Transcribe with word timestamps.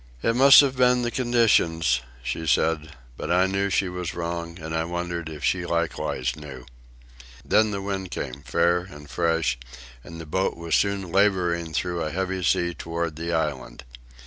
"It 0.23 0.35
must 0.35 0.61
have 0.61 0.75
been 0.75 1.03
the 1.03 1.11
conditions," 1.11 2.01
she 2.23 2.47
said; 2.47 2.95
but 3.17 3.29
I 3.29 3.45
knew 3.45 3.69
she 3.69 3.87
was 3.87 4.15
wrong, 4.15 4.57
and 4.57 4.73
I 4.73 4.83
wondered 4.83 5.29
if 5.29 5.43
she 5.43 5.63
likewise 5.63 6.35
knew. 6.35 6.65
Then 7.45 7.69
the 7.69 7.83
wind 7.83 8.09
came, 8.09 8.41
fair 8.41 8.79
and 8.79 9.07
fresh, 9.07 9.59
and 10.03 10.19
the 10.19 10.25
boat 10.25 10.57
was 10.57 10.73
soon 10.73 11.11
labouring 11.11 11.71
through 11.71 12.01
a 12.01 12.09
heavy 12.09 12.41
sea 12.41 12.73
toward 12.73 13.15
the 13.15 13.31
island. 13.31 13.83